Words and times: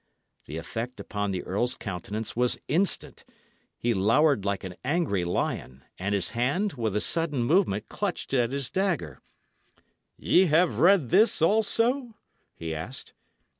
The 0.45 0.57
effect 0.57 0.99
upon 0.99 1.29
the 1.29 1.43
earl's 1.43 1.75
countenance 1.75 2.35
was 2.35 2.57
instant; 2.67 3.23
he 3.77 3.93
lowered 3.93 4.45
like 4.45 4.63
an 4.63 4.73
angry 4.83 5.23
lion, 5.23 5.83
and 5.99 6.15
his 6.15 6.31
hand, 6.31 6.73
with 6.73 6.95
a 6.95 6.99
sudden 7.01 7.43
movement, 7.43 7.87
clutched 7.87 8.33
at 8.33 8.51
his 8.51 8.71
dagger. 8.71 9.21
"Ye 10.17 10.45
have 10.47 10.79
read 10.79 11.09
this 11.11 11.39
also?" 11.39 12.15
he 12.55 12.73
asked. 12.73 13.13